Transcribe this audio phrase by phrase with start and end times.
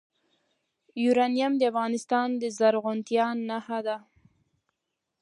[1.03, 3.97] یورانیم د افغانستان د زرغونتیا نښه ده.